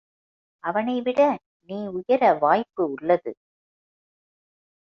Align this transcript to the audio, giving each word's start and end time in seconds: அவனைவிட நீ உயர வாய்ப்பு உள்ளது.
அவனைவிட 0.63 1.21
நீ 1.69 1.77
உயர 1.87 2.33
வாய்ப்பு 2.33 2.83
உள்ளது. 2.91 3.31